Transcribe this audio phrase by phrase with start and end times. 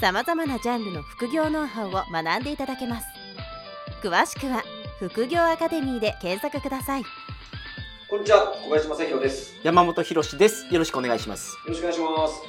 [0.00, 3.06] さまざまなジャンルの副業ノウハウを学んでいただけます
[4.02, 4.62] 詳しくは
[5.00, 7.06] 副業アカデミーで検索くださいよ
[8.08, 9.54] こんにちは、小林正宏です。
[9.56, 10.66] よ山本博です。
[10.72, 11.58] よろしくお願いします。
[11.66, 12.40] ろしくお願いします。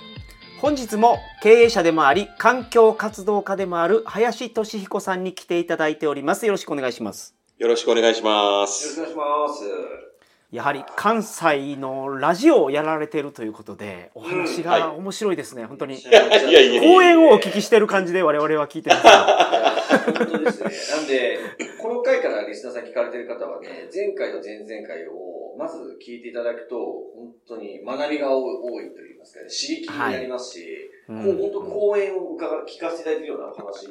[0.62, 6.46] 本日も経営者でもあり、環境活動家でもある林俊彦さんに来ていただいております。
[6.46, 7.36] よろしくお願いします。
[7.58, 8.96] よろしくお願いしまよろしす。
[8.96, 10.19] くお願いします。
[10.52, 15.66] やはり関西のラジオをやられているということで、お話はいが面白いですね。
[15.66, 16.00] 本当に。
[16.00, 20.72] いやいやいや講演をお聞きしてる感じで我々は聞いてます本当ですね。
[20.98, 21.40] なんで、
[21.80, 26.78] この回からリスナーさん聞かれてる方はね、前回と前々回をまず聞いていただくと、
[27.16, 33.88] 本当に学びが多いといいますかね、刺激になりますし、はいこう本当講演を伺聞かせていただいてるようなお話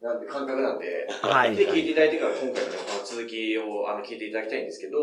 [0.00, 4.98] なんで、感覚なんで、はいで、聞いていただいてから今回のね、この続きをあの聞いていただきたいんですけど、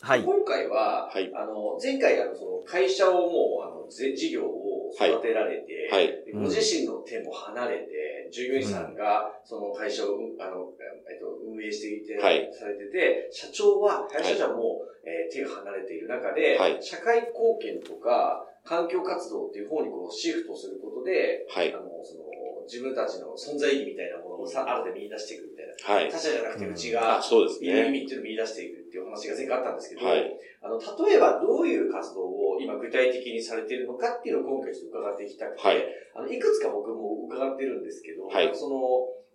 [0.00, 0.22] はい。
[0.22, 6.06] 今回は、はいあの、前回、あの、その、会社をもう、あの、ぜ事業を育てられて、はい。
[6.24, 10.72] でご自身の手も離れて、従業員さんが、その会社を、うんあの、
[11.10, 21.76] えっと、運営していて、はいされてて、社長は、林社長はもう、えー手が離れている中で、はい社会貢献とか、環境活動っていう方にこう、シフトすることで、はいあ。
[21.76, 22.27] の、その、
[22.68, 25.72] 自分たちの存在意義みたいなものをさ、あるで見出していくみたいな。
[25.72, 26.12] はい。
[26.12, 28.04] 他者じゃなくて、うちあ、が、そうですいる意ね。
[28.04, 30.38] 味っていうのを見出していくっていうお話が前回あったんですけど、はい。
[30.60, 38.76] あの、例えばどういう活動を今具体的にされているのかっていうのを今回ちょっと伺っていきたくて、はいあの、いくつか僕も伺ってるんですけど、はいその、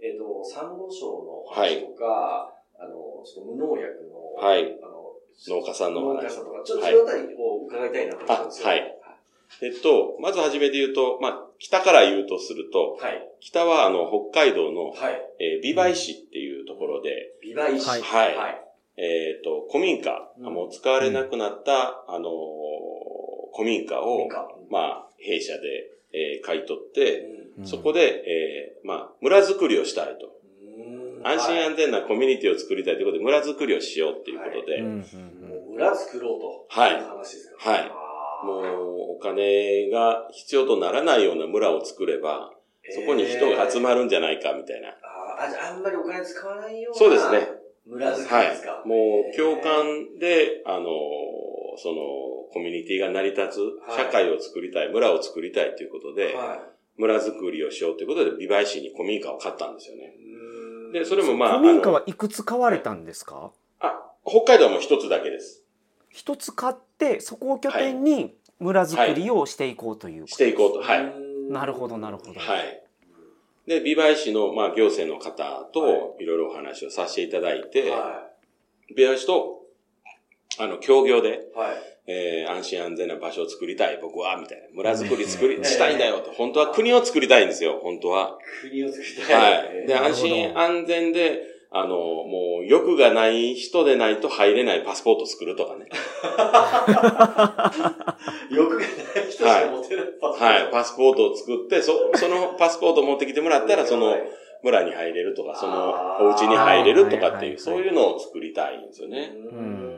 [0.03, 5.15] えっ、と、サンゴ礁の話とか、あの、ちょっと無農薬の、はいあの、
[5.47, 8.67] 農家さんのお話農家さんとか、ちょっとはいそのあたりを伺いたいなと思ったんですよ。
[8.67, 9.02] あはい
[9.61, 13.21] えっと、まずはじめで言うと、まあ、北から言うとすると、はい。
[13.39, 15.21] 北はあの、北海道の、はい。
[15.39, 17.87] えー美唄市っていうところで、美唄石。
[17.89, 18.01] はい。
[18.01, 18.35] はい。
[18.35, 18.61] はい。
[18.97, 20.53] えっと、古民家、うん。
[20.53, 22.31] もう使われなくなった、あのー
[23.55, 24.27] 古民家を
[24.71, 25.61] まあ、弊社で、
[26.11, 27.27] えー買い取って、
[27.59, 27.67] うん。
[27.67, 30.31] そこで、えーまあ、村づくりをしたいと。
[30.61, 31.27] うん。
[31.27, 36.65] 安心はい安全なコミュニティを作りたいということで、村づくりをしようっていうことで、うんうう裏作ろうと。
[36.69, 36.91] はい。
[37.01, 38.02] 話ですかはい
[38.43, 42.51] もう、お金が必要とならないような村を作れば、
[42.89, 44.89] そこに人が集まるんじゃないか、みたいな。
[44.89, 46.99] あじゃああんまりお金使わないような。
[46.99, 47.49] そうですね。
[47.85, 48.83] 村づくはいりですか？。
[48.85, 50.85] もう、共感で、あの、
[51.77, 51.95] その、
[52.53, 53.59] コミュニティが成り立つ、
[53.89, 56.63] はい社会を作りたい、村を作りたいということで、は
[56.97, 60.13] 村づくりをしようということで、美唄市に古民家を買ったんですよね。
[60.91, 60.93] い。
[60.93, 63.51] で、それもまあ、古民家はいくつ買われたんですか？
[63.79, 65.62] あ、北海道はもう一つだけです。
[66.13, 70.27] 一つ買って、そこを拠点に村づくりをしていこうという。
[70.27, 70.81] していこうと。
[70.81, 71.13] はい。
[71.49, 72.39] なるほど、なるほど。
[72.39, 72.83] はい。
[73.67, 78.29] で、美唄市の、まあ、行政の方はと、いろいろお話をさせていただいて、は
[78.95, 79.63] 美唄市と、
[80.59, 81.57] あの、協業で、い。
[81.57, 81.93] はい。
[82.05, 84.67] えー、安心安全な場所を作りたい、僕は、みたいな。
[84.73, 86.31] 村づくり作り、うんしたいんだよと。
[86.31, 88.37] 本当は国を作りたいんですよ、本当は。
[88.61, 89.65] 国を作りたい。
[89.65, 89.87] はい。
[89.87, 95.87] で、安心安全で、あの、もう、欲がない人でないと入れないパスポート作るとかね。
[98.51, 98.89] 欲がない
[99.29, 100.69] 人しか持てないパスポートはい。
[100.71, 104.21] パスポートを作って、そ、そのパスポートを持ってきてもらったら、そのはい
[104.63, 109.33] 村に入れるとか、そのお家に入れるとかっていう、はいはいはいそういうのを作りたいんですよね。
[109.35, 109.92] うーん。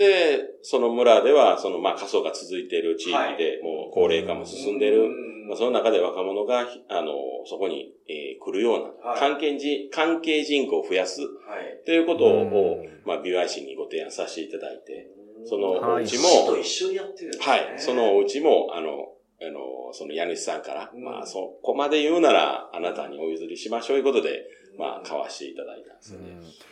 [0.00, 3.36] で、その村では、その、まあ、過疎が続いている地域はい。
[3.36, 5.02] で、もう高齢化も進んでいる。
[5.02, 5.48] うん。
[5.48, 7.12] まあ、その中で若者が、ひあの、
[7.44, 9.20] そこに、えー来るような、はい。
[9.20, 11.84] 関係人、関係人口を増やすはい。
[11.84, 13.02] ということを、うん。
[13.04, 15.06] まあ、美唄市にご提案させていただいて、
[15.44, 16.04] そのはい。
[16.04, 17.38] お家市とも、一緒にやってるね。
[17.38, 18.88] はい、そのお家も、あの、
[19.42, 21.04] あの、その家主さんから、うん。
[21.04, 24.46] まあ、そこまで言うなら、あなたにお譲りしましょうということで、
[24.80, 26.26] まあ、買わしていただいたんですよね。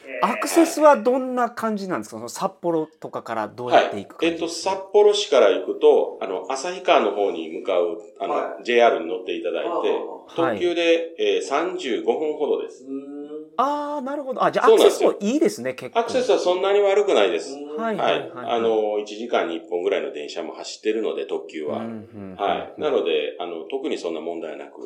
[0.06, 2.16] えーアクセスはどんな感じなんですか？
[2.16, 9.88] その札幌とかからどうやっていくえっと、感じですか、札幌市から行くと、あの、旭川の方に向かう、あの、はい JR に乗っていただいて、はい
[10.34, 12.84] 特急で、えー35分ほどです。
[13.56, 14.42] ああ、なるほど。
[14.44, 16.00] あ、じゃあアクセスもいいですね、結構。
[16.00, 17.52] アクセスはそんなに悪くないです。
[17.76, 18.12] はいはい。
[18.12, 21.78] はいあの、1時間に1本ぐらいの電車も走ってるので、特急は。
[21.78, 22.80] うんうんはい。
[22.80, 24.80] なので、あの、特にそんな問題なく。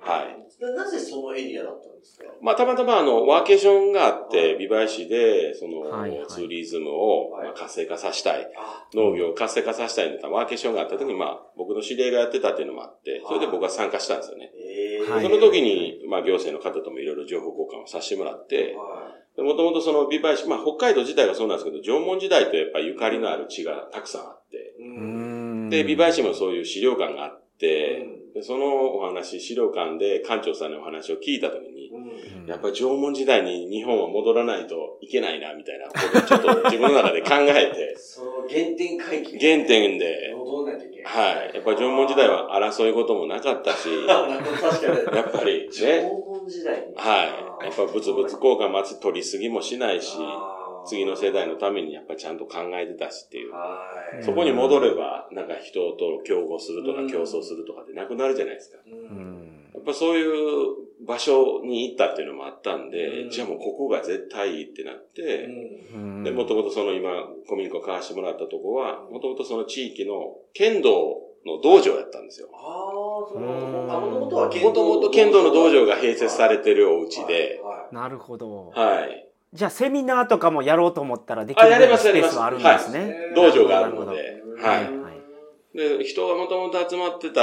[0.00, 0.44] はい。
[0.60, 2.24] なぜそのエリアだったんですか？
[2.40, 6.26] まあ、たまたまあの、ワーケーションがあって、美唄市で、その、はいはい。
[6.28, 7.46] ツーリズムを、はい。
[7.48, 8.50] まあ、活性化させたい。
[8.56, 8.86] あ。
[8.94, 14.52] 農業を活性化させたいんだったら、ワーケーションがあった時に、まあ、僕の知り合いがやってたっていうのもあって、それで僕は参加したんですよね。
[14.54, 15.10] えー。
[15.10, 15.22] はい。
[15.22, 24.76] その時に、まあ行政の方ともいろいろ情報交換をさせてもらって、はもともとその美唄市、まあ北海道自体がそうなんですけど、縄文時代とやっぱりゆかりのある地がたくさんあって、
[25.70, 32.14] で、美唄市もそういう資料館があって、うんでそのお話、資料館で館長さんのお話を聞いたときに、うん
[32.46, 39.38] やっぱり縄文時代に日本は戻らないといけないな、みたいなことをちょっと自分の中で考えて、 その原点回帰。
[39.38, 41.12] 原点で、戻らないといけない。
[41.12, 41.54] はい。
[41.54, 43.88] やっぱり縄文時代は争い事もなかったし。
[44.06, 44.24] や
[45.22, 46.94] っぱり縄ね、文時代に。
[46.96, 47.24] は
[47.62, 47.64] い。
[47.64, 50.18] やっぱ物々交換まず取りすぎもしないし、
[50.86, 53.52] 次の世代のためにやっぱりちゃんと考えてたしっていう。
[53.52, 53.86] は
[54.20, 54.22] い。
[54.22, 58.78] そこに戻れば、なんか人と競合するとかうん競争するとかってなくなるじゃないですか。
[59.74, 65.46] やっぱそういう場所に行ったっていうのもあったんで、うんじゃあもうここが絶対いいってなって、
[65.94, 72.48] うんで、もともとその今、古民家を買わしてもらったとこは、もともとその地域の剣道の道場やったんですよ。
[72.52, 74.28] ああ、そうも
[74.72, 78.70] ともと剣道の道場が併設されてるお家で、はなるほど。
[78.70, 79.23] はい。
[79.54, 82.92] じゃあセミナーとかもやろうと思ったらできるあやれますスペースはあるんですい。
[82.92, 83.14] ね。
[83.36, 84.42] 道場があるので。
[84.60, 84.98] はい。
[84.98, 85.76] はい。
[85.78, 87.40] で、人がもともと集まってた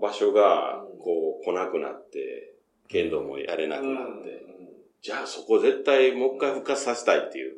[0.00, 2.54] 場所がうん、こう、来なくなって、
[2.88, 4.46] 剣道もやれなくうんなって、
[5.02, 7.54] じゃあそこ絶対もう一回復活させたいっていう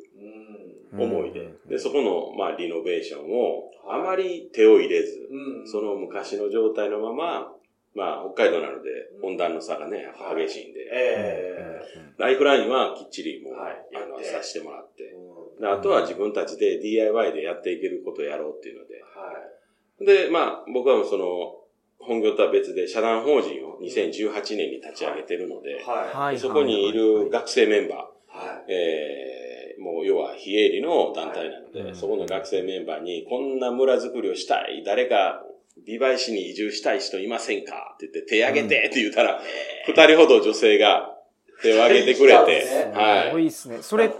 [0.93, 1.01] うん。
[1.03, 1.69] 思いで、うん。
[1.69, 5.67] で、そこの、まあ、リノベーションを、あまり手を入れず、うん。
[5.67, 7.53] その昔の状態のまま、
[7.93, 8.89] まあ、北海道なので、
[9.21, 10.07] 温暖の差がね、
[10.37, 11.81] 激しいんで、え
[12.17, 14.25] ライフラインはきっちりもう、はいあの、やって。
[14.25, 15.03] させてもらって。
[15.59, 19.01] であとは自分たちで DIY でやっていけることをやろうっていうので。
[19.01, 19.33] は
[20.01, 20.05] い。
[20.05, 21.57] で、まあ、僕はその、
[21.99, 26.17] 本業とは別で社団法人を2018年に立ち上げてるので、はい。
[26.17, 26.39] はい。
[26.39, 28.71] そこにいる学生メンバー、はい。
[28.71, 35.43] えー、もう要は非営利の団体なので、はいそこの学生メンバーに、こんな村づくりをしたい、誰か
[35.85, 37.93] 美唄市に移住したい人いませんか？
[37.95, 39.41] って言って、手挙げてって言ったら、
[39.87, 41.15] 二人ほど女性が
[41.61, 43.31] 手を挙げてくれて、 はい。
[43.31, 43.79] ごいですね。
[43.81, 44.11] それ、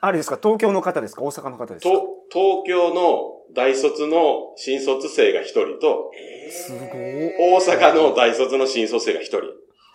[0.00, 0.38] あれですか？
[0.42, 1.22] 東京の方ですか？
[1.22, 1.90] 大阪の方ですか？
[1.90, 6.10] と、東京の大卒の新卒生が一人と、
[6.50, 6.90] すごい
[7.38, 9.42] 大阪の大卒の新卒生が一人。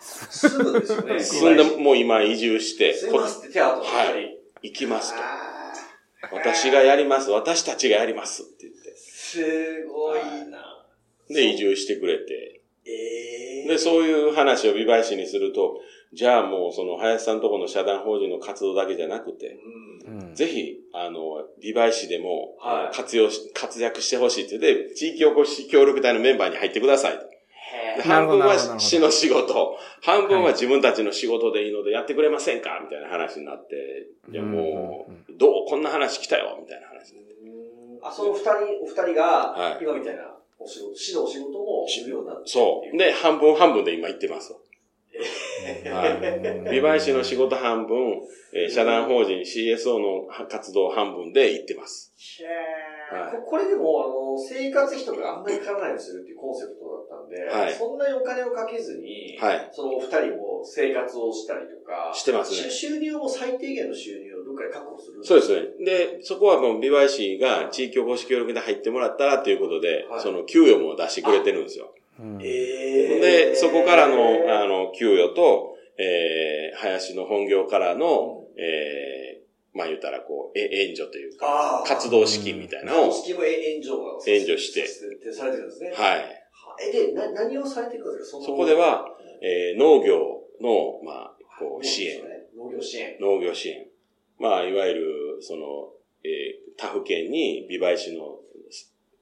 [0.00, 1.20] すぐですよね。
[1.22, 3.82] 住んで、もう今移住して、すいませんって手当と。
[3.82, 4.38] はい。
[4.62, 5.22] 行きますと。
[6.32, 7.30] 私がやります。
[7.30, 8.96] 私たちがやりますって言って。
[8.96, 10.20] すごい
[10.50, 10.71] な。
[11.28, 12.60] で、移住してくれて。
[12.84, 15.80] ええで、そういう話を美唄市にすると、
[16.12, 19.56] じゃあもうその林さんとこの社団法人の活動だけじゃなくて、
[20.06, 20.20] うん。
[20.28, 20.34] うん。
[20.34, 22.56] ぜひ、あの、美唄市でも、
[22.92, 27.18] 活用し、活躍してほしいって言って、地域おこし協力隊のメンバーに入ってください。
[28.02, 35.66] 半分は市の仕事、半分は自分たちの仕事でいいのでやってくれませんかみたいな話になって、いやもうどう？
[35.68, 37.34] こんな話来たよみたいな話になって。
[38.02, 38.50] ーあ、その二人、
[38.82, 39.22] お二人が
[39.52, 39.84] は、い。
[39.84, 40.22] 今みたいな
[40.62, 41.86] お仕事、市のお仕事も。
[42.46, 42.96] そう。
[42.96, 44.58] で、半分半分で今行ってますわ。
[45.94, 47.96] はいうん美唄市の仕事半分、
[48.54, 52.12] えー社団法人 CSO の活動半分で行ってます。
[52.40, 64.31] へーはいここれでも、あの、生活費とかあんまりかからないようにするっていうコンセプトだったんで、はいそんなにお金をかけずに、はいそのお二人も生活をしたりとか、してますね収収入も最低限の収入
[64.68, 65.84] をどっかで確保するそうですね。
[65.84, 71.94] で、そこはもう美唄市が地域おこし協力で入ってもらったらということで、はいその給与も出してくれてるんですよ。
[72.20, 85.92] うんえで、そこからの、あの、給与と、えー、林の本業からの、えー、まあ言ったらこう、え、援助というか、活動資金みたいなのを、公式も援助が援助してさせてされてるんですね。
[85.94, 86.44] はい。
[86.88, 88.42] え、で、な、何をされてるんですか？
[88.44, 89.06] そこでは、
[89.42, 90.18] えー、農業
[90.60, 92.20] の、まあ、こう、支援。
[92.56, 93.16] 農業支援。
[93.20, 93.86] 農業支援。
[94.42, 95.92] まあ、いわゆる、その、
[96.24, 98.40] えー、他府県に美唄市の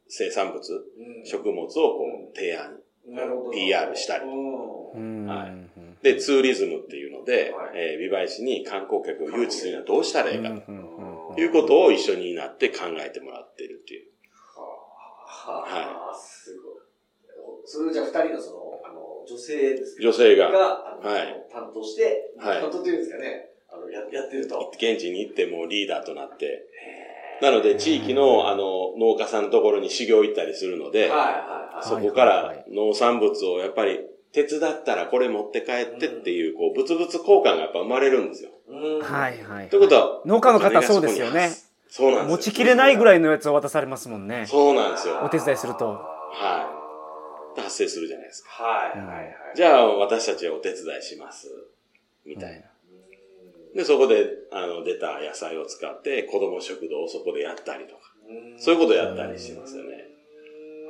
[0.08, 1.26] 生産物、うん。
[1.26, 2.80] 食物をこう、提案。
[3.06, 3.50] なるほど。
[3.50, 5.24] PR したりうん。
[5.24, 5.26] うん。
[5.26, 6.02] はい。
[6.02, 7.70] で、ツーリズムっていうので、はい。
[7.74, 11.38] えー美唄市に観光客を誘致するにはどうしたらいいかと。
[11.38, 14.10] いうことを一緒になって考えてもらってるっていう。
[14.56, 17.62] はあ、すごい。
[17.66, 21.46] それじゃあ二人のその、あの、女性ですか女性が、はい。
[21.52, 22.60] 担当して、はい。
[22.60, 24.72] 担当っていうんですかね、あの、ややってると。
[24.74, 26.66] 現地に行ってもうリーダーとなって、
[27.40, 31.16] なので地域のあの農家さんのところに修行行ったりするので、はいはい
[31.76, 31.88] はい。
[31.88, 34.00] そこから農産物をやっぱり
[34.32, 38.50] 手伝ったらこれ持って帰ってっていう、こう、物々交換がやっぱ生まれるんですよ。
[38.68, 39.68] うんはいはい。
[39.68, 41.50] ということは、農家の方そうですよね。
[41.88, 42.36] そうなんですよ。
[42.36, 44.46] 持ちきれないぐらいのやつを渡されますもんね。
[44.46, 45.20] そうなんですよ。
[45.24, 47.60] お手伝いするとはい。
[47.60, 48.50] 達成するじゃないですか。
[48.50, 49.36] はいはいはい。
[49.56, 51.48] じゃあ、私たちはお手伝いします。
[52.24, 52.69] みたいな。
[53.74, 58.00] で、そこで、あの、出た野菜を使って、子供食堂をそこでやったりとか。
[58.58, 60.06] そういうことをやったりしますよね。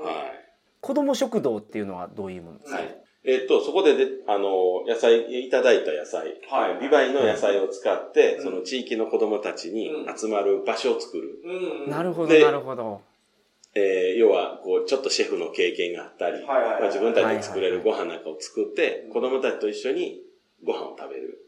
[0.03, 0.51] はい。
[0.81, 2.97] 子供食堂っていうのはどういうものですか、はい。
[3.25, 11.39] えっと、そこでで、あの、野菜、いただいた野菜、はいビバイの野菜を使って、うんその地域の子供たちに集まる場所を作る。
[11.45, 13.03] うんなるほど、でなるほど。
[13.75, 20.23] えー要は、こう、ちょっとシェフの経験があったり、はいはいはいまあ、自分たちで作れるご飯なんかを作って、子供たちと一緒に
[20.65, 21.40] ご飯を食べる。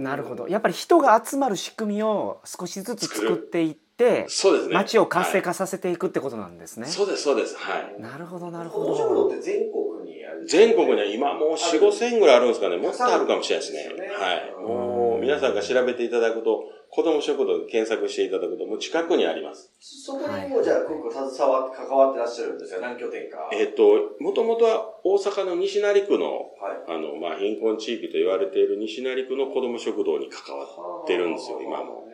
[0.00, 0.48] なるほど。
[0.48, 4.74] やっぱり人が集まる仕組みを少しずつ作っていって、そうですね。
[4.74, 6.88] 街を活性は化させていくってことなんですね。
[6.88, 7.56] いそうです、そうです。
[7.56, 8.00] はい。
[8.00, 8.90] なるほど、なるこほど。
[8.92, 12.78] の食堂って全国にある全国には今もう4、5千ぐらいあるんですかね。
[12.78, 14.08] もっとあるかもしれないですね。
[14.08, 14.54] はい。
[14.58, 19.70] うんもう、皆さんが調べていただくと、子供食堂で検索していただくと、もう近くにあります。
[19.78, 23.48] そこにもじゃあ、今後携わって、関わってらっしゃるんですよ、何拠点か。
[23.52, 26.92] えっ、と、もともとは大阪の西成区の、はい。
[26.96, 30.66] あの、まあ、貧困地域と言われている西成区の子供食堂に関わ
[31.04, 32.08] ってるんですよ、今も。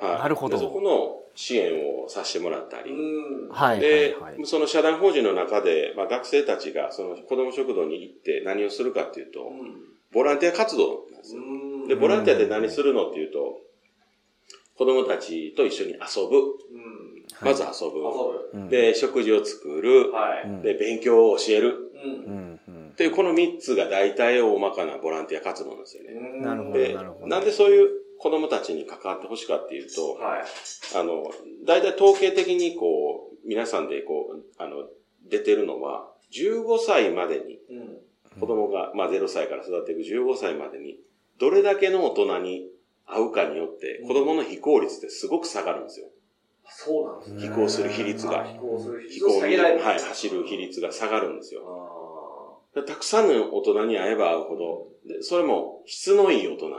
[0.00, 0.18] はい。
[0.20, 1.72] なるほどそこの支援
[2.02, 2.92] をさせてもらったり。
[3.50, 9.52] はい、で、その社団法人の中で、まあ、学生たちがその子供食堂に行って何をするかっていうと、
[10.12, 11.42] ボランティア活動なんですよ。
[11.88, 13.60] で、ボランティアで何するのっていうと、
[14.76, 16.36] 子供たちと一緒に遊ぶ。
[16.36, 17.12] うん。
[17.40, 17.98] まず遊ぶ。
[18.54, 20.12] 遊うん、で、食事を作るぶ。。
[20.12, 20.48] はい。
[20.48, 21.90] うんで、勉強を教える。
[21.94, 22.28] う。
[22.28, 26.40] うんん、うんっていう、この3つが大体大まかなボランティア活動なんですよね。
[26.40, 27.88] なるほどでなるほど、なんでそういう
[28.18, 30.44] 子供たちに関わってほしいかっていうと、はい。
[30.94, 31.24] あの、
[31.66, 34.84] 大体統計的にこう、皆さんでこう、あの、
[35.28, 38.40] 出てるのは、15歳までに、うん。
[38.40, 40.98] 子供が、まあ0歳から育っていく15歳までに、
[41.38, 42.68] どれだけの大人に
[43.14, 46.06] 会うかによって、子供の非行率ってすごく下がるんですよ。
[46.64, 47.40] そうなんですね。
[47.42, 49.84] 飛行する比率が飛行する比飛率を行に、下げられる。
[49.84, 51.62] はい、走る比率が下がるんですよ。
[52.74, 56.66] あたくさんの大人に会えば会うほど、でそれも質のいい大人。
[56.66, 56.70] ー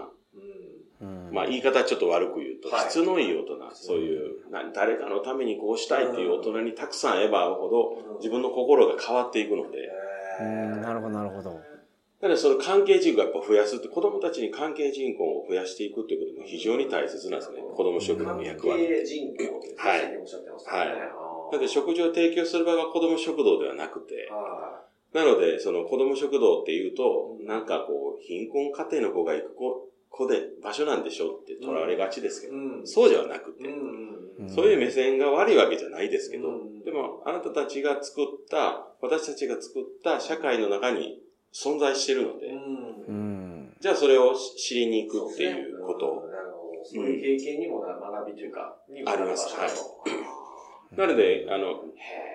[1.02, 1.28] うん。
[1.28, 9.90] うんまあ言い方ちょっと悪く言うと、はい質のいい大人、そういう、な誰かのためにこうしたいっていう大人にたくさん会えば会うほど、自分の心が変わっていくので、
[10.42, 11.60] うんなるほど、なるほど。
[12.24, 17.60] なのでその関係人口をやっぱ増やすって、子供たちに関係人口を増やしていくっていうことも非常に大切なんですね。
[17.76, 18.88] 子供食堂の役割。
[18.88, 20.80] 関係人口ってはいさっきおっしゃってましたね。
[20.80, 24.82] はいあーなので食事を提供する場が子供食堂ではなくて、は
[25.14, 32.88] なので、その子供食堂っていうと、なんかこう、貧困家庭の子が行く子子で場所なんでしょって取られがちですけど、いうん。
[32.88, 34.50] そうではなくて、うん。
[34.50, 41.20] そういう目線が悪いわけじゃないですけど、うんでも、あなたたちが作った、私たちが作った社会の中に
[41.54, 43.78] 存在してるので、うんうん。
[43.80, 46.28] じゃあそれを知りに行くっていうこと。
[46.28, 50.24] なるほどそういう経験にもな学びというか、ありますなる場所だと
[50.98, 52.34] なので、あの、へ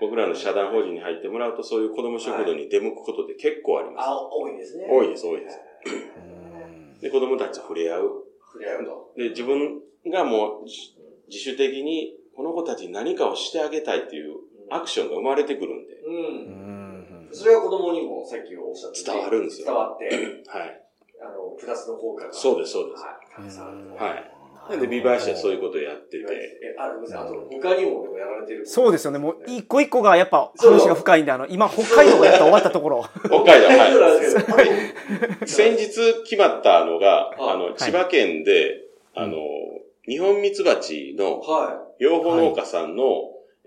[0.00, 4.06] 僕らの社団法人に入ってもらうと、そういう子供食堂に出向くことって結構あります。
[4.06, 4.86] ーあ、多いですね。
[4.90, 8.24] 多いです多いですうんで、子供たちと触れ合う。
[8.52, 9.12] 触れ合うと。
[9.16, 9.80] で、自分
[10.10, 10.94] がもう自
[11.28, 14.34] 自主的にこの子たちに何かをしてあげたいっていう
[14.70, 16.10] アクションが生まれてくるんで、う。
[16.10, 16.73] うんん。
[17.34, 20.04] それは子供にもさっきおっしゃってた伝わるんですよ伝わって、
[20.46, 20.80] はい。
[21.20, 22.32] あの、プラスの効果が。
[22.32, 23.10] そうですそうですは
[23.44, 23.50] い。
[23.50, 24.30] 伝わるとはい。
[24.70, 26.24] なんで、美唄市はそういうことをやってて、
[26.62, 27.18] え、あ、ごめんなさい。
[27.18, 28.64] あと、他にもやられてる。
[28.64, 29.18] そうですよね。
[29.18, 33.04] もう一個一個がやっぱ話が深いんで、あの、今北海道がやっと終わったところ。
[33.24, 34.62] 北海道、は
[35.42, 35.44] い。
[35.46, 39.36] 先日決まったのが、ああの、千葉県で、あの、
[40.06, 43.04] 日本ミツバチのは養蜂農家さんの、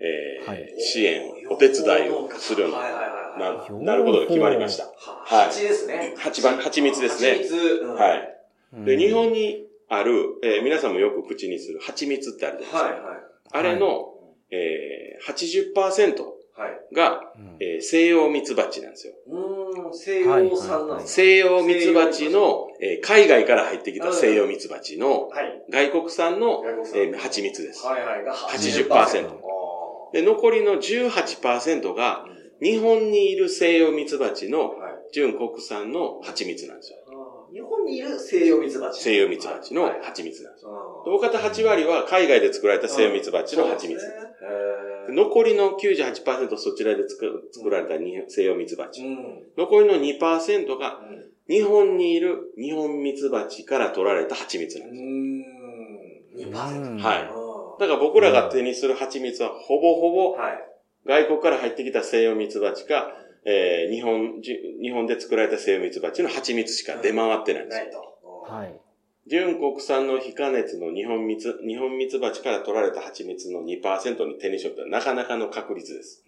[0.00, 0.74] え。
[0.78, 3.27] 支援、お手伝いをするはいはいはい。
[3.38, 4.84] ななることが決まりました。
[4.84, 4.90] は
[5.24, 6.14] はい蜂ですね。
[6.18, 7.54] 蜂ば蜂蜜ですね蜂蜜。
[7.82, 8.38] うんはい。
[8.84, 13.06] で、うん日本にある、えー皆さんもよく口にする蜂蜜ってあるじゃないですか。
[13.06, 13.20] はいはい。
[13.50, 14.14] あれの、
[14.50, 15.32] えー、
[15.74, 16.22] 80%
[16.56, 16.94] はい。
[16.94, 19.14] が、うんえー西洋蜜蜂なんですよ。
[19.28, 25.62] うーん、西洋産なんです西洋蜜蜂の、えー海外から入ってきた西洋蜜蜂のはい。
[25.70, 26.62] 外国産の、
[26.94, 27.86] えー蜂蜜です。
[27.86, 28.24] はいはい。
[28.24, 29.28] が80% 80%。
[30.12, 34.92] で、残りの18%があー日本にいる西洋蜜蜂のはい。
[35.12, 36.98] 純国産の蜂蜜なんですよ。
[37.52, 39.00] 日本にいる西洋蜜蜂。
[39.00, 40.66] 西洋蜜蜂のはい蜂蜜なんです
[41.06, 43.94] 大方8割は海外で作られた西洋蜜蜂の蜂蜜。
[43.94, 44.00] で
[45.08, 49.02] す残りの98%そちらで作作られた日西洋蜜蜂。
[49.02, 49.42] うん。
[49.56, 55.00] 残りの2%がうん日本にいる日本蜜蜂から取られた蜂蜜なんです。
[55.00, 56.52] うーん。
[56.52, 56.98] 2%。
[56.98, 57.30] はい
[57.80, 60.58] だから僕らが手にする蜂蜜はほぼほぼはい。
[61.06, 63.12] 外国から入ってきた西洋蜜蜂か、
[63.44, 67.84] えー日本、じ日本で作られた西洋蜜蜂の蜂蜜しか出回ってないんですよ。
[67.84, 68.40] ないと。
[68.52, 68.80] はい。
[69.26, 76.24] 純国産の非加熱の日本蜜、日本蜜蜂から取られた蜂蜜の2%に手にしようってなかなかの確率です。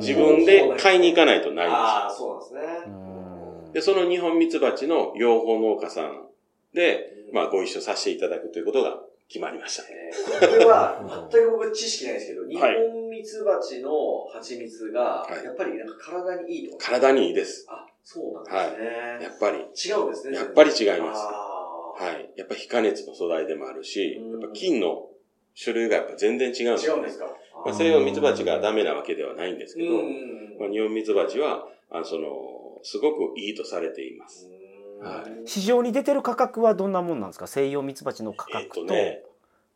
[0.00, 3.70] 自分で買いに行かないとないんですよああ、そうなんですうね。
[3.70, 6.26] んで、その日本蜜蜂の養蜂農家さん
[6.74, 9.84] で、まあ、ご一緒させていただくということが決まりました。
[9.84, 13.90] えーこれは、全く僕知識ないですけど、日はい本ツバチの
[14.32, 16.86] 蜂蜜が、はいやっぱりなんか体にいいとか。
[16.92, 17.66] 体にいいです。
[17.68, 19.18] あ、そうなんですね。
[19.22, 19.58] やっぱり。
[19.58, 20.36] 違うんですね。
[20.36, 22.30] やっぱり違いますはい。
[22.36, 25.08] やっぱ非加熱の素材でもあるしうん、やっぱ菌の
[25.62, 27.26] 種類がやっぱ全然違うんです違うんですか？
[27.64, 34.48] まあ、西洋ミツバチがダメなわけではないんですけど、うんまあ、日本ミツバチは、あのその、すごくいいとされています。
[35.00, 37.46] はい市場に出てる価格はどんなもんなんですか？
[37.46, 39.22] 西洋ミツバチの価えっ格と、とね、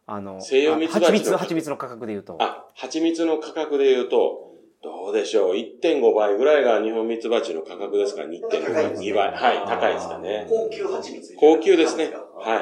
[0.09, 2.37] あの、西洋ミツバチのあ蜂蜜、蜂蜜の価格で言うと。
[2.41, 4.49] あ、蜂蜜の価格で言うと、
[4.83, 8.23] どうでしょう？1.5倍ぐらいが日本ミツバチの価格ですか？
[8.23, 9.33] ら、2.5倍、高いですね2倍。
[9.33, 10.47] はい、高いですかね。
[10.49, 11.35] 高級蜂蜜。
[11.37, 12.61] 高級ですねは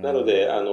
[0.00, 0.72] いなので、あの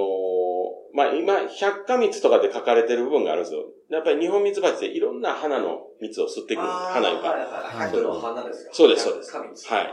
[0.92, 3.60] まあ、今、百花蜜とかで書かれてる部分があるんですよ。
[3.90, 6.66] やっぱり日本蜜蜂っていろんな花の蜜を吸ってくる。
[6.66, 7.90] 花いはいはい。
[7.92, 8.70] 百の花ですか？
[8.74, 9.36] そうですそうです
[9.72, 9.86] はい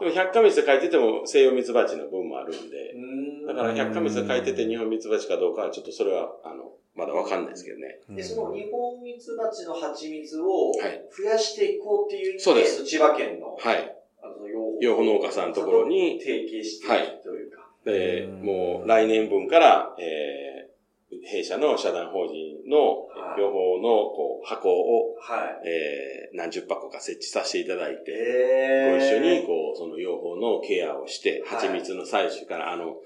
[0.00, 3.13] でも百花蜜で書いてても西洋蜜蜂の分もあるんで、うーん
[3.46, 7.98] だから百花蜜で書いてて日本蜜蜂かどうかはちょっとそれは、あの、まだわかんないですけどね。
[8.10, 13.96] で、その日本ミツバチの蜂蜜をはい増やしていこうっていう意味で、そうです千葉県の、はい。
[14.22, 17.64] あの養養蜂農家さんのところに提携していくというか。
[17.84, 25.68] でうん、もう来年分から、えー、弊社の社団法人のはい養蜂のこう箱を、はい。
[25.68, 32.96] えー、何十箱か設置させていただいて、えご一緒に、こう、その養蜂のケアをして、はい蜂蜜の採取から、あの、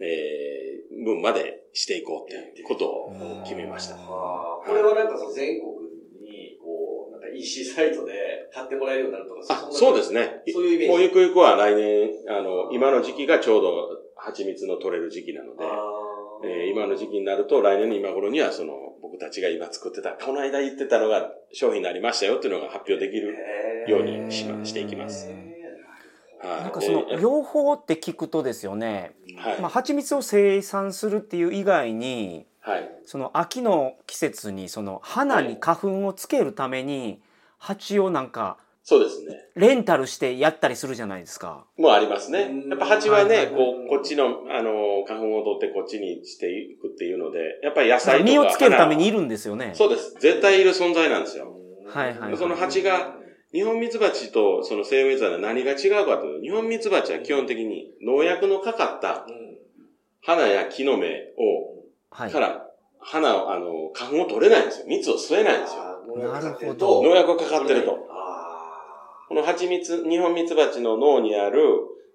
[0.00, 3.96] えー、分までしていこうっていうことを決めました。
[3.96, 5.72] はあこれはなんかその全国
[6.22, 10.42] に、こう、なんか EC サイトで買ってもらえるようになるとか、あ、そうですね。
[10.52, 10.88] そういうイメージ。
[10.88, 15.64] もうゆくゆくは来年、あの、今の時期がちょうど蜂蜜の取れる時期なので、
[16.42, 23.36] えー今の時期になると来年の今頃にはその僕たちが今作ってた、この間言ってたのが商品になりましたよっていうのが発表できる。
[23.86, 25.28] ようにしましていきます
[26.42, 26.62] はい。
[26.62, 29.60] なんかそので養蜂って聞くとですよね、はい。
[29.60, 32.90] まあ、蜂蜜を生産するっていう以外にはい。
[33.06, 37.20] その秋の季節にその花に花粉をつけるために
[37.58, 39.36] 蜂をなんかそうですね。
[39.54, 41.64] レンタルしてやったりするじゃないですか。
[41.76, 42.68] もうありますねうん。
[42.70, 48.30] やっぱ蜂はね、はいはいこう、こっちの、あの、花粉を取ってこっちにしていくっていうので、やっぱり野菜とか。
[48.30, 49.72] 実をつけるためにい花るんですよね。
[49.74, 50.16] そうです。
[50.18, 51.54] 絶対いる存在なんですよ。
[51.86, 53.14] はいはいはいその蜂が、
[53.52, 59.50] 日本蜜蜂とその西洋蜜蜂は何が違うかというと、日本蜜蜂は基本的に農薬のかかったうん
[60.22, 62.40] 花や木の芽を、はいか。
[62.40, 62.66] ら、
[62.98, 64.86] 花を、あの、花粉を取れないんですよ。
[64.86, 65.82] 蜜を吸えないんですよ。
[66.18, 68.06] なるほど農薬がかかってると。
[68.10, 71.62] あこの蜂蜜、日本蜜蜂の脳にある、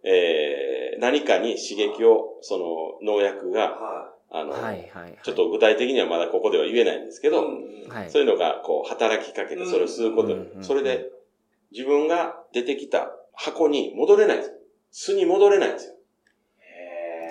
[0.04, 5.20] えー、何かに刺激を、その農薬ーが、はあの、はいはいはい。
[5.24, 7.32] ちょっと具体的にはまだここでは言えないんですけい。
[7.32, 11.06] ど、うんはいそういうのがこう働きかけてそれを吸うことに、うんそれで
[11.72, 14.56] 自分が出てきた箱に戻れないんですよ。
[14.92, 15.96] 巣に戻れないんですよ。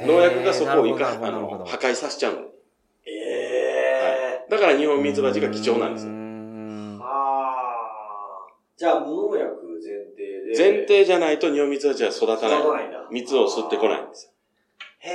[0.07, 2.41] 農薬がそこをいかあの破壊させちゃうの。
[3.07, 6.13] えだから日本蜜蜂が貴重なんですよ。
[6.13, 7.03] んー。
[7.03, 8.53] ああ。
[8.77, 10.73] じゃあ、無農薬前提で。
[10.73, 12.63] 前提じゃないと日本蜜蜂は育たない育。
[12.63, 13.09] たないんだ。
[13.11, 14.33] 蜜を吸ってこないんですよ。
[14.99, 15.11] へ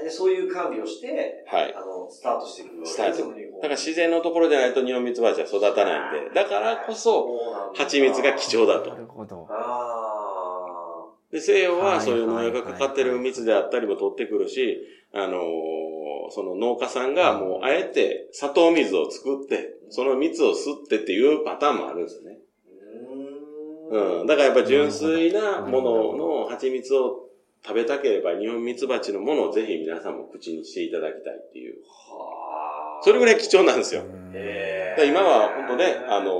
[0.00, 0.04] え。
[0.04, 1.74] で、そういう管理をして、はい。
[1.74, 7.28] あの、スタートしていくわけスタートその日本だから自然のところでないと日本蜜蜂は育たないんで、だからこそ、
[7.74, 9.46] 蜂蜜が貴重だとなるほど。
[9.50, 14.78] あで、西洋ははいそういう農薬がかかってる蜜であったりも取ってくるし、
[15.12, 15.42] あのー
[16.30, 20.52] その農家さんがもうあえて砂糖水を作って、その蜜を吸
[20.84, 22.38] ってっていうパターンもあるんですよね。
[22.66, 24.20] ーうーん。
[24.20, 24.26] うん。
[24.26, 27.28] だからやっぱり純粋なものの蜂蜜を
[27.64, 31.76] 食べたければ日本蜜蜂のものをぜひ皆さんも口にしていただきたいっていう。
[31.86, 32.67] はあ。
[33.02, 34.04] それぐらい貴重なんですよ。
[35.06, 36.32] 今は本当ね、あの、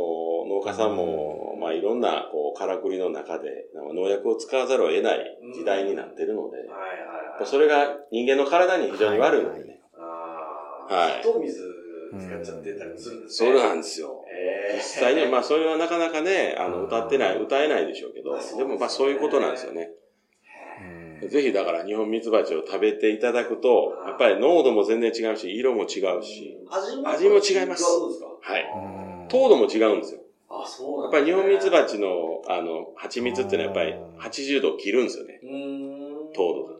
[0.47, 6.59] 農家さんも、まあいろんな、こう、からくりの中で、農薬を使わざるを得ない時代になってるので。
[7.45, 9.81] それが人間の体に非常に悪いのでね。
[10.89, 11.61] はい砂糖水
[12.19, 13.53] 使っちゃってたりもするんですね。
[13.53, 14.25] そうなんですよ。
[14.27, 19.91] え実際には、まあそれはなかなかね、あの、うん歌ってない、歌えないでしょうけどでもまあそういうことなんですよね。
[21.23, 21.29] うん。
[21.29, 27.85] ぜひだから日本蜜蜂を食べていただくと、やっぱり濃度も全然違うし、色も違うし、味も味も違います。
[27.85, 28.27] 違うんですか？
[28.41, 28.63] はい。
[29.23, 30.21] うん糖度も違うんですよ。
[30.49, 31.83] あ、そうなんやっぱり日本蜜は。
[31.83, 35.39] 蜂の、あの、蜂蜜っていうのはやっぱり80度を切るんですよね。
[36.35, 36.75] 糖度が。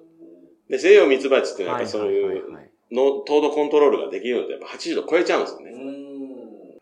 [0.71, 2.39] で、西洋蜜蜂っていうのはやっぱそういはい。
[2.39, 5.73] うはいの糖度コントロールができるので、やっぱ80度超えちゃうんですよね。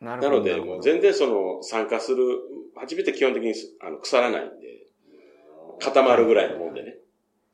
[0.00, 2.22] なるほどなので、もう全然その参加する、
[2.76, 4.86] 蜂蜜って基本的にあの腐らないんで、
[5.80, 6.98] 固まるぐらいのもんでね。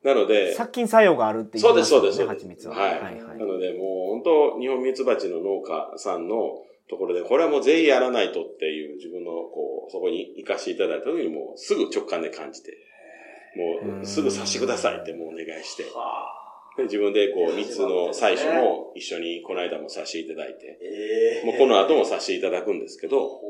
[0.03, 2.45] なので、殺菌作用があるって言そうです、いますよねそうです、そうです。
[2.45, 2.75] 蜂蜜は。
[2.75, 2.91] はい。
[2.91, 12.77] はいはいなので、もう本当、日本蜜蜂の農家さんのところで、これはもうぜひやらないとっていう自分の、こう、そこに行かせていただいた時に、もうすぐ直感で感じて、
[13.55, 16.43] もうすぐさしてくださいってもうお願いして、は
[16.75, 23.41] で自分でこう、3つの採取も一緒にこの間もさせていただいて、ええもうこの後もさせていただくんですけど、ほ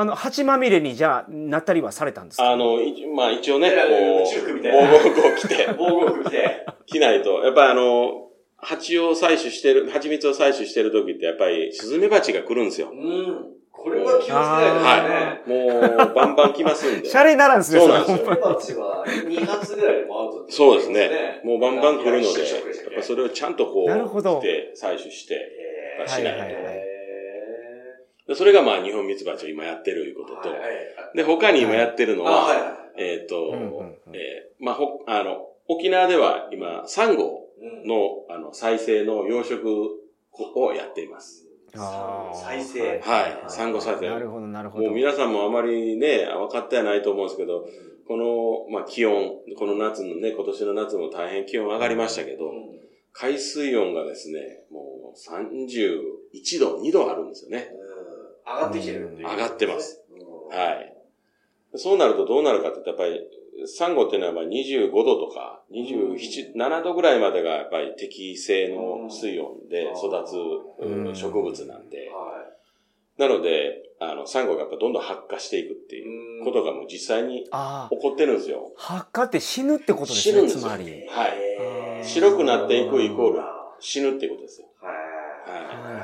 [0.00, 2.50] あの、蜂まみれにじゃあ、なったりはされたんですか？
[2.50, 4.24] あの、いまあ一応ね、こう、
[4.62, 6.66] 防護服を着て、う 防護服着て。
[6.86, 12.90] 着ないと、やっぱりあの、蜂を採取してる、蜂蜜を採取してる時ってやっぱりスズメバチが来るんですよ。
[12.92, 13.46] うん。
[13.72, 15.96] これは気をつけないとですね。
[15.96, 17.08] もう、バンバン来ますんで。
[17.08, 21.40] シャレにならんですね、そうなんですよスズメバチは2月ぐらいでもアウトってそうですね。
[21.44, 22.30] もうバンバン来るので、やっ
[22.96, 26.40] ぱそれをちゃんとこう、なるほど来て採取して、えーしないと。
[26.40, 26.79] はいはいはい
[28.30, 30.70] でそれがまあ日本ミツバチを今やってるいうことと、はいはい
[31.16, 32.72] で、他に今やってるのあ、は、はいはい。
[32.96, 33.96] えっ、と、うんうんうん。
[34.14, 37.88] えーまあ、ほ、あの、沖縄では今、サンゴうん。
[37.88, 39.66] の、あの、再生の養殖
[40.54, 41.48] をやっています。
[41.74, 43.00] 再生。
[43.00, 43.50] はい。
[43.50, 44.08] サンゴ再生。
[44.08, 44.84] なるほど、なるほど。
[44.84, 47.66] もう皆さんもあまりね、分かってはないと思うんですけど、
[48.06, 52.80] この、まあ、気温、この夏のね、今年の夏も大変気温上がりましたけど、うん。
[53.12, 57.68] 海水温がですね、もう31度、2度あるんですよね。
[58.46, 60.02] 上がってきてる上がってます。
[60.12, 60.20] うん
[60.56, 60.94] はい。
[61.76, 72.40] そうなるとどうなるかって言ったらやっぱり、サンゴっていうのはまあ25度とか27、7度ぐらいまでがやっぱり適正の水温で育つ植物なんで、は
[73.18, 75.98] なので、あの、サンゴがやっぱどんどん発火していくってい。
[76.00, 78.72] いうことがもう実際にああ、起こってるんですよ。
[78.76, 80.84] 発火って死ぬってことですね、死ぬんですよつまり。
[81.06, 83.40] はい白くなっていくイコール
[83.78, 84.68] 死ぬっていうことですよ。
[84.80, 84.94] はい。
[85.52, 85.99] はい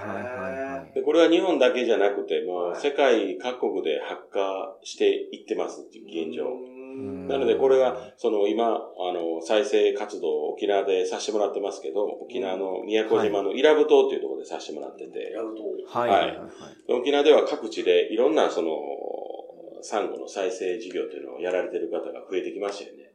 [1.07, 6.47] これは日本だけじゃなくて、もう世界各国で発火していってますっていう現状。
[6.49, 7.29] ん。
[7.29, 15.33] なのでこれが、その今、あの、再生活動を沖縄でさせてもらってますけど、沖縄の宮古島の伊良部島っていうところでさせてもらってて。
[15.87, 16.11] はい。
[16.11, 16.38] はい。
[16.88, 18.73] 沖縄では各地でいろんなその、
[19.83, 23.12] サンゴの再生事業というのをやられてる方が増えてきましたよね。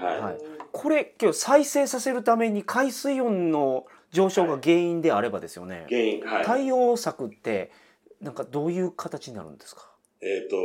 [0.00, 0.20] はい。
[0.20, 0.38] はい。
[0.70, 5.86] これ、今日再生させるために海水温の上昇が原因であればですよね。
[5.88, 6.44] 原因、はい。
[6.44, 7.70] 対応策って、
[8.20, 9.90] なんかどういう形になるんですか？
[10.20, 10.56] えっ、と、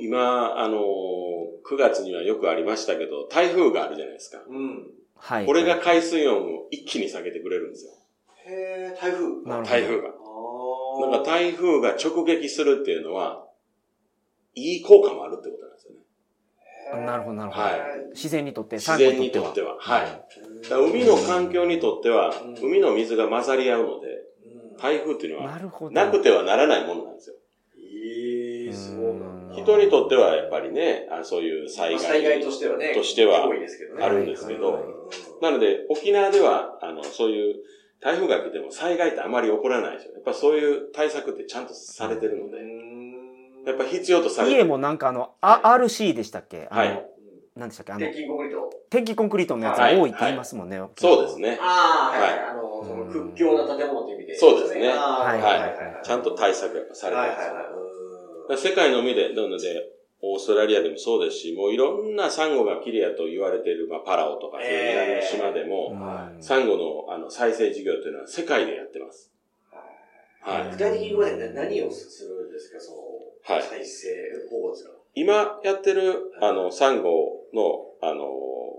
[0.00, 4.42] 今、あの、9月にはよくありましたけど、台風があるじゃないですか。
[4.48, 4.90] うん。
[5.16, 5.46] はい。
[5.46, 7.92] これが海水温を一気に下げてくれるんですよ。
[8.46, 9.24] へー、台風。
[9.26, 10.08] なるほど台風が。
[10.08, 13.46] あーなんか台風が直撃するっていうのは、
[14.54, 15.92] いい効果もあるってことなんですよ
[17.00, 17.04] ね。
[17.04, 17.62] なるほど、なるほど。
[17.62, 17.80] はい
[18.14, 19.76] 自然にとって、自然にとっては。
[19.78, 20.24] はい。
[20.70, 25.58] 海の環境にとっては、うん海の水が混ざり合うので、うん台風っていうのは、
[25.90, 27.36] なくてはならないものなんですよ。
[27.78, 29.54] ええ、そうなんだ。
[29.54, 32.02] 人にとってはやっぱりね、あそういう災害。
[32.02, 32.94] まあ災害としてはね。
[32.94, 34.04] としては多いですけどね。
[34.04, 34.84] あるんですけどはい
[35.40, 37.56] なので、沖縄では、あの、そういう、
[38.00, 40.12] 台風が来ても災害ってあまり起こらないですよ。
[40.14, 42.58] やっぱそういう対策ってちゃんとされてるので、
[43.66, 44.60] やっぱ必要とされてる。
[44.60, 46.68] 家もなんかあの、あ RC でしたっけ？
[46.70, 47.06] はい
[47.56, 47.92] 何でしたっけ？
[47.92, 48.70] あの鉄、筋コンクリート。
[48.90, 49.98] 天気コンクリートのやつはい。
[49.98, 50.80] 多いって言いますもんね。
[50.96, 51.58] そうですね。
[51.60, 52.20] ああ、はい。
[52.20, 52.40] はい。
[52.50, 54.36] あの、そのうん屈強な建物という意味で。
[54.36, 54.88] そうですね。
[54.88, 55.40] はい。
[55.40, 55.60] はい。
[55.60, 57.54] はいちゃんと対策やっぱされてはいるんですよ。
[57.54, 57.66] はい
[58.56, 59.90] 世界の海で、なので、
[60.22, 66.42] オーストラリアでもそうですし、もういろんなサンゴが綺麗やと言われている、まあ、パラオとか、そういう南の島でも、うん。
[66.42, 66.76] サンゴ
[67.08, 69.32] のあの再生事業というのは世界でやってます。
[70.42, 70.70] はい。
[70.70, 73.62] 具体的に言われて何をするんですか、その、はい。
[73.64, 74.08] 再生
[74.48, 77.08] 保護ですか今やってる、あの、サンゴ
[77.54, 78.28] の、あの、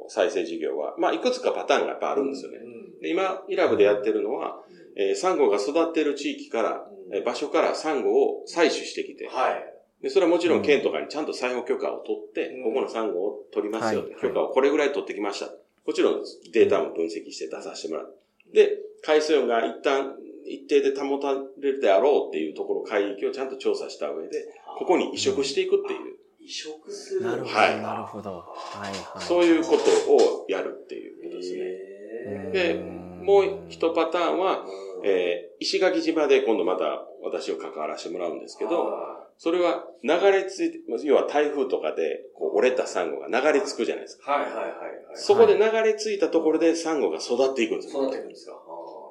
[0.07, 2.59] 再生事業は、まあ、いくつかパターンがやっぱあるんですよね。
[2.63, 4.63] うんで今、イラブでやってるのは、
[4.95, 10.03] えーサンゴが育ってる地域から、えー場所からサンゴを採取してきて、はい。
[10.03, 12.63] で、それはもちろん県とかにちゃんと採捕許可を取って、うん。
[12.63, 14.15] ここのサンゴを取りますよ、はい。
[14.19, 15.51] 許可をこれぐらい取ってきました。
[15.85, 18.15] もちろんデータも分析して出させてもらう。
[18.53, 20.15] で、海水温が一旦
[20.47, 24.45] 一定で保たれるであろうっていうところ、海域をちゃんと調査した上で、
[24.79, 26.15] ここに移植していくっていう、
[26.47, 27.21] 移植する。
[27.21, 28.29] なるほど、はいなるほど。
[28.31, 29.21] はいはい。
[29.21, 31.59] そういうことをやるっていうことですね。
[31.59, 44.37] へでうんもう一パターンは、ーえー石垣島で今度また私を関わらせてもらうんですけど、はそれは流れ着いて、要は台風とかでこう折れたサンゴが流れ着くじゃないですか。
[44.37, 44.71] いはいはいはい。
[45.15, 47.93] そこで流れ着いたところでサンゴが育っていくんですよ。
[47.93, 48.53] そうなっていくんですか。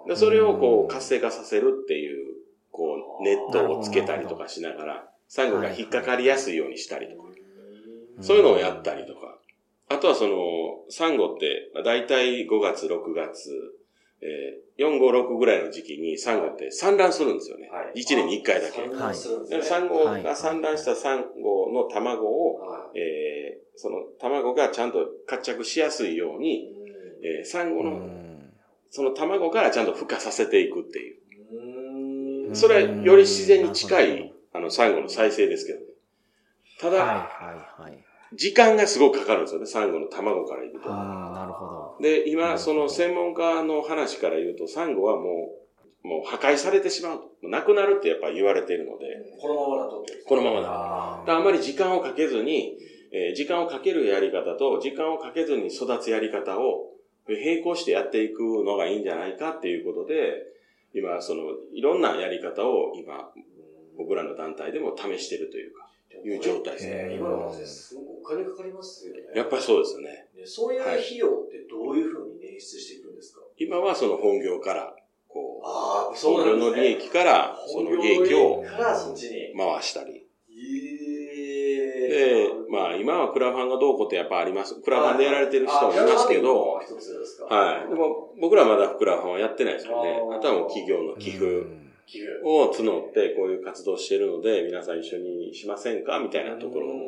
[0.09, 2.37] でそれをこう活性化させるっていう、
[2.70, 7.29] こうネットをつけたりとかしながら、サンゴが引っかかりやすいようにしたりとか、
[8.21, 9.39] そういうのをやったりとか。
[9.89, 10.35] あとはその、
[10.89, 13.51] サンゴって、まあ大体5月、6月、
[14.21, 17.69] えー、4、5、6ぐらいの時期にサンゴって産卵するんですよね。
[17.69, 18.01] はい。
[18.01, 18.83] 1年に1回だけ。
[18.83, 19.59] 産卵するんですね。
[19.61, 22.99] でサンゴが産卵したサンゴの卵を、はい。
[22.99, 26.73] えー、その卵がちゃんと活着しやすいように、
[27.23, 28.53] えー、サンゴうの、ん。
[28.91, 32.55] その卵からちゃんと孵化させていくっていう。
[32.55, 35.87] それはより自然に近い、あの、サンゴの再生ですけどね。
[36.81, 38.05] ただ、はいはいはい。
[38.35, 40.92] 時間がすごくかかるんですよね、サンゴの卵からいくと。
[40.92, 41.99] ああ、なるほど。
[42.01, 45.53] で、今、その専門家の話から言うと、サンゴはも
[46.05, 47.23] う、もう破壊されてしまうと。
[47.25, 49.07] もうなくなるってやっぱり言われているので、
[49.40, 50.69] このままだとこのままだ。
[50.71, 52.77] あだからあまり時間をかけずに、
[53.12, 56.92] えー時間をかけるやり方と、時間をかけずに育つやり方を
[57.29, 60.35] 並行してやっていくのがいいんじゃないかっていうことで、
[60.95, 61.42] 今、その、
[61.75, 63.31] いろんなやり方を今、
[63.97, 65.89] 僕らの団体でも試しているというか、
[66.25, 67.09] いう状態ですね。
[67.09, 69.21] ね今の話ですごくお金かかりますよね。
[69.35, 70.29] やっぱりそうですよね。
[70.37, 73.41] ねそういう費用ってどういうふうに捻出していくんですか？
[73.59, 74.95] 今はその本業から、
[75.29, 79.55] こう、ああ、本業の利益から、その利益をからそっちに。
[79.57, 80.27] 回したり。
[80.49, 84.81] えで、まあ今はクラファンがどうこうってやっぱあります。
[84.81, 86.81] クラファンでやられてる人もいますけど、、
[87.49, 87.89] はい。
[87.89, 90.41] でも僕らまだクラファンはやってないですよねあ。
[90.41, 91.86] とはもう企業の寄付うん寄付。
[92.45, 96.19] を募ってこういう活動しているので、皆さん一緒にしませんか？
[96.19, 97.01] みたいなところを、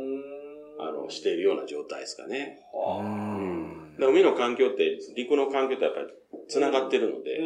[0.80, 2.60] あの、しているような状態ですかね。
[2.72, 4.08] ううん。
[4.10, 6.06] 海の環境って、陸の環境とやっぱり
[6.48, 7.40] 繋がってるので、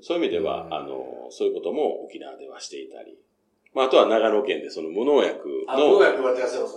[0.00, 0.74] そういう意味では、うん。
[0.74, 3.18] あの、そういうことも沖縄ではしていたり、
[3.74, 6.22] まあ、あとは長野県でその無農薬あ、の、農薬。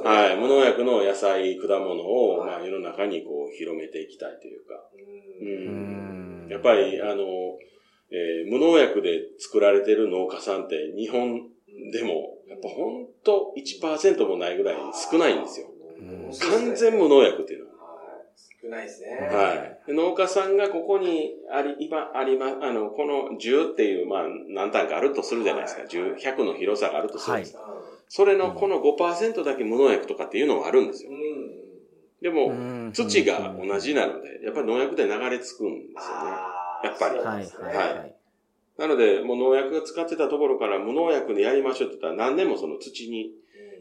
[0.03, 2.49] はい、無農薬の野菜、果物を、はい。
[2.49, 4.73] まあ、世の中にこう、広めていきたいというか、
[5.39, 6.43] ううん。
[6.43, 6.49] うん。
[6.49, 7.57] やっぱり、あの、
[8.11, 11.49] えー無農薬で作られてる農家さんって日本
[11.91, 14.75] でも、やっぱほんと1%もないぐらい
[15.11, 15.67] 少ないんですよ。
[15.67, 17.71] うん完全無農薬っていうのは。
[17.71, 17.79] はい
[18.61, 19.29] 少ないですね。
[19.31, 19.87] はい。
[19.87, 25.83] で農家さんがここにあり、今ありま、あの、この10っていう、まあ、何単かあるとするじゃないですか。
[25.83, 27.57] 10、100の広さがあるとするんです。
[28.09, 31.13] それのこの5%だけ無農薬とかっていうのがあるんですよう。
[31.13, 31.19] ん。
[32.21, 36.31] でも、うん土が同じなので、やっぱり農薬で流れ着くんですよね。
[36.83, 37.15] やっぱり。
[37.15, 38.15] ねはいははい。
[38.77, 43.31] なので、もう農薬が使ってたところから無農薬でやりましょうって言ったら何年もその土に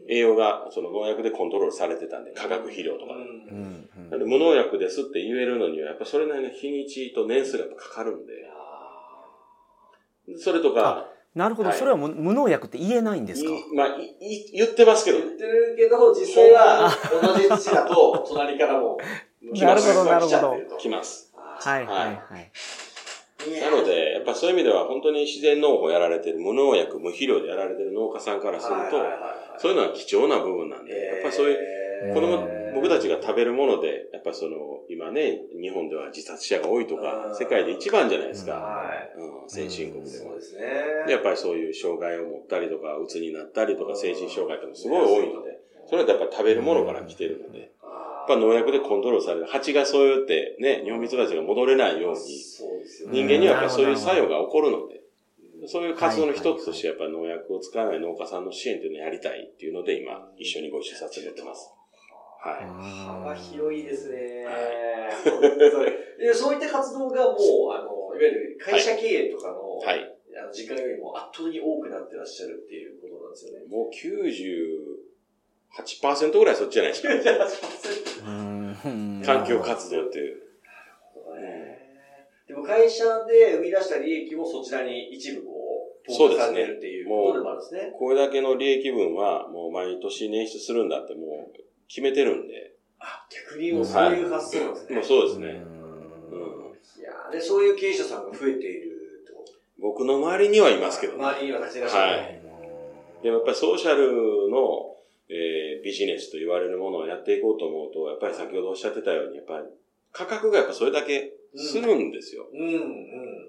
[0.09, 3.13] 栄養がその農薬でコントロールされてたんで、化学肥料とか。
[3.13, 3.15] う
[3.55, 3.89] ん。
[4.09, 8.33] なので無農薬ですって言えるのには、やっぱそれなりの日にちと年数がかかるんで、
[10.37, 11.77] それとか、なるほど、はい。
[11.77, 13.51] それは無無農薬って言えないんですか？
[13.51, 15.19] いまあ、いい言ってますけど。
[15.19, 18.97] 言、ってるけど、実際は同じ土だと、隣からも、
[19.41, 20.77] なるほどなるほど来ちゃってると。
[20.77, 21.33] 来ます。
[21.35, 22.05] はいはい。
[22.07, 22.51] はい。
[23.61, 29.01] なので、やっぱそういう意味では本当に自然農法やられてる、無農薬、無肥料でやられてる農家さんからすると、
[29.59, 38.53] そういうのは貴重な部分なんで、やっぱりそういう、えー子供、僕たちが食べるもので、やっぱその、今ね、日本では自殺者が多いとかう、ん世界で一番じゃないですか。
[38.53, 39.11] はい。
[39.17, 40.29] うん、先進国でも。
[40.29, 40.61] そうですね。
[41.07, 47.71] でやっぱりそういう障害を持ったりとか、うつになったりとか、精神障害とかもすごい多いので、それはやっぱり食べるものから来てるので、
[48.29, 49.47] ぱ農薬でコントロールされる。
[49.47, 53.23] 蜂がそうやってね、日本ミツバチが戻れないように、そうですよね。
[53.23, 55.01] 人間にはやっぱりそういう作用が起こるので、
[55.67, 61.73] そういう活動の一つとしてやっぱり農薬を使わない農家さんの支援っていうのをやりたいっていうので今一緒にご一緒させてもらってます。
[62.39, 62.63] はい。
[62.63, 64.45] 幅広いですね。
[64.45, 70.15] は本当にでそういった活動がもう、あの、いわゆる会社経営とかの、はい。
[70.39, 73.65] あの時間よりも圧倒的に多くなってらっしゃるっていうことなんですよね。
[73.67, 73.89] もう
[75.77, 77.09] 98%ぐらいそっちじゃないですか。
[78.27, 80.41] うん環境活動っていう。
[82.47, 87.93] でも会社で生み出した利益もそちらに一部こう、投下されてるっていうことでもあるんですね。
[87.95, 92.73] これだけの利益分はもう毎年捻出するんだってもう決めてるんで。
[92.97, 94.95] あ、逆にもうそういう発想なんですね。
[94.95, 95.47] もうそうですね。
[96.31, 101.19] うんうんいやーで、そういう経営者さんが増えているってこと僕の周りにはいますけどね。
[101.23, 102.11] 周りにはたくさんいらっしゃる。
[102.11, 102.39] はい
[103.21, 104.95] でもやっぱりソーシャルの、
[105.29, 109.65] えービジネスと言われるものをやっていこうと思うと、やっぱり先ほどおっしゃってたように、やっぱり
[110.11, 112.47] 価格がやっぱそれだけするんですよ。
[112.51, 112.81] うん、うん。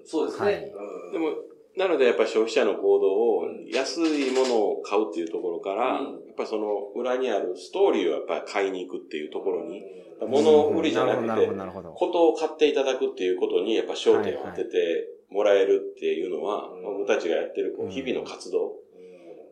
[0.05, 0.45] そうですね。
[0.45, 1.35] はいうんでも、
[1.77, 9.83] なのでやっぱり消費者の行動をうん安いものを買うっていうところから、うんやっぱりその裏にあるストーリーをやっぱり買いに行くっていうところに、
[10.27, 11.47] 物売りじゃなくて。
[11.93, 18.71] ことを買っていただくっていうことにやっぱ焦点を当ててもらえるっていうのは、うん僕たちがやってる日々の活動うん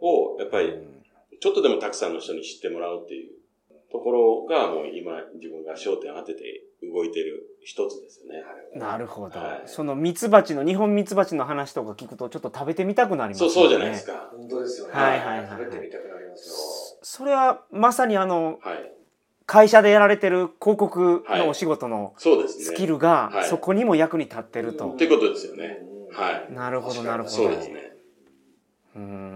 [0.02, 0.74] をやっぱり
[1.40, 3.32] ちょっとでもたくさんの人に知ってもらうっていう
[3.92, 8.44] ところがもう今自分が焦点を当てて動いてる一つですよね。
[8.76, 9.62] なるほどはい。
[9.66, 13.64] そのミツバチの、日本ミツバチの話とか聞くとちょっと食べてみたくなりますそう、よね。
[13.64, 14.06] そうじゃないです。
[14.06, 14.30] か。
[14.36, 14.94] 本当ですよね。
[14.94, 18.92] はいはいはい食べてみたくなりますそれはまさにあの、はい。
[19.46, 22.66] 会社でやられてる広告のお仕事のそうですね。
[22.66, 24.96] スキルがはいそこにも役に立ってるとっ。
[24.96, 25.58] てことですよよ。
[25.58, 25.80] ね。
[25.82, 26.54] うんはい。
[26.54, 27.36] なるほど、なるほど。
[27.36, 27.94] そうですね。
[28.96, 29.29] うーん。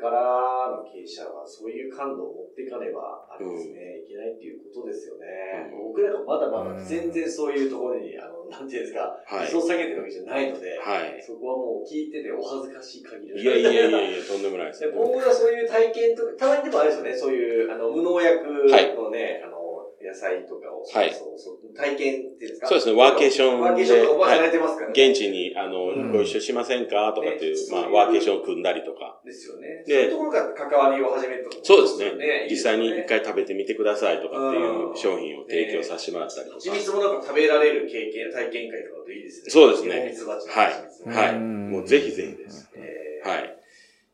[0.00, 5.68] からの経営者はそういう感度を持っていかねば、あれですね、いけないっていうことですよね。
[5.76, 5.92] うん。
[5.92, 9.46] 僕なんかまだまあ、全然そういうところに、あの、なんていうんですか、はい。
[9.46, 11.20] 理想下げてるわけじゃないので、はい。
[11.20, 13.34] そこはもう聞いててお恥ずかしい限り。
[13.34, 14.80] ですいやいやいやいや、とんでもないです。
[14.88, 14.88] で。
[14.88, 18.48] 今後はそういう体験とか、たまにでもあれですよね、そういう、あの、無農薬
[18.96, 19.59] のね、あの、
[20.02, 22.66] 野菜とかを、はいそうそう体験っていうんですか？
[22.68, 23.62] そうですね、ワーケーションで。
[23.62, 24.92] ワーケーションとかもさはいれてますからね。
[25.10, 29.20] 現地に、あの、うんご一緒しませんかとかっていう、ねまあ、ワーケーションを組んだりとか。
[29.24, 29.84] ですよね。
[29.86, 32.44] でそういうところから関わりを始めるとそうですね。
[32.44, 36.60] いい実際に一回食べてみてくださいとかっていううん商品を提供させてもらったりとか。
[36.60, 39.50] 蜂蜜もなんか食べられる経験、体験会とかだといいですね。
[39.50, 41.34] そうですね蜜蜂のはい蜂蜜はい。
[41.34, 42.68] うんもうぜひぜひです。
[42.74, 43.56] えーはい。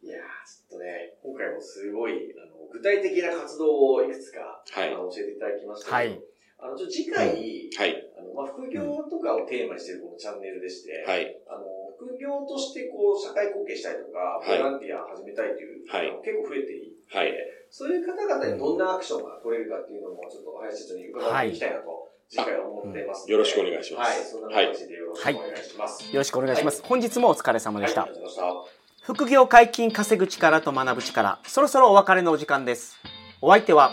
[0.03, 2.45] いやー、ちょっとね、今回もすごい、あの、
[2.76, 4.92] 具体的な活動をいくつか、はい。
[4.92, 6.20] あの教えていただきましたはい。
[6.58, 8.08] あの、ちょっと次回、はい。
[8.18, 11.36] あの、まあ、副業とかをテーマにしているこのチャンネルでして、はい。
[11.48, 11.64] あの、
[11.96, 14.60] 副業としてこう、社会貢献したいとか、ボはい。
[14.60, 16.12] ランティア始めたいという方はい。
[16.12, 17.32] が結構増えていて、はい。
[17.70, 24.20] そういう方々にどんなアクションが取れるかっていうのも、ちょっと林社長に伺っていきたいなと、次回は思っていますので、よろしくお願いします。
[24.20, 26.04] はい、そんな形でよろしくお願いします。
[26.04, 28.86] よろしくお願いします、本日もお疲れ様でした、はい、ありがとうございました。
[29.07, 31.38] 副業解禁稼ぐ力と学ぶ力。
[31.45, 32.97] そろそろお別れのお時間です。
[33.40, 33.92] お相手は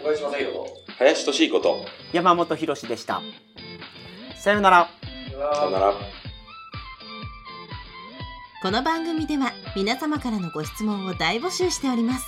[0.00, 0.66] 小林正宏と、
[0.98, 3.22] 林俊彦と、山本博でした。
[4.38, 4.88] さようなら。
[5.52, 5.94] さよなら。
[8.62, 12.24] この番組では皆様からのご質問を大募集しております。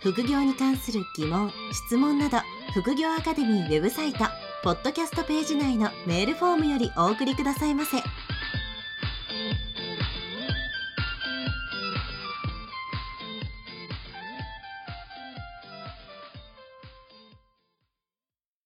[0.00, 1.52] 副業に関する疑問・
[1.86, 2.38] 質問など
[2.74, 4.24] 副業アカデミーウェブサイト
[4.64, 7.98] ポッドキャストページ内のメールフォームよりお送りくださいませ